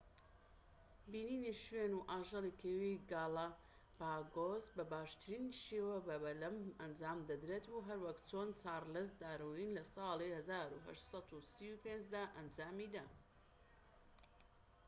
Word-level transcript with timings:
بینینی 1.13 1.53
شوێن 1.63 1.91
و 1.95 2.05
ئاژەڵی 2.09 2.57
کێوی 2.61 3.01
گالەپاگۆس 3.11 4.65
بە 4.75 4.83
باشترین 4.93 5.45
شێوە 5.63 5.97
بە 6.07 6.15
بەلەم 6.25 6.57
ئەنجام 6.81 7.19
دەدرێت، 7.29 7.65
هەروەک 7.87 8.17
چۆن 8.29 8.49
چارڵز 8.61 9.09
داروین 9.21 9.71
لە 9.77 9.83
ساڵی 9.93 10.29
1835 10.39 12.01
دا 12.13 12.23
ئەنجامیدا‎ 12.35 13.05